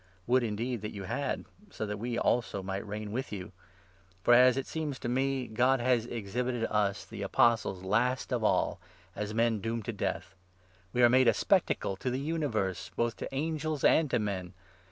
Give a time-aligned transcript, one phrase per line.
[0.25, 3.51] Would indeed that you had, so that we also might reign with you!
[4.23, 8.43] For, as it seems to me, 9 God has exhibited us, the Apostles, last of
[8.43, 8.79] all,
[9.15, 10.33] as men doomed to death.
[10.91, 14.53] We are made a spectacle to the universe, both to angels and to men